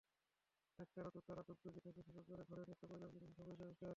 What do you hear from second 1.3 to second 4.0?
ডুগডুগি থেকে শুরু করে ঘরের নিত্যপ্রয়োজনীয় জিনিস সবই রয়েছে।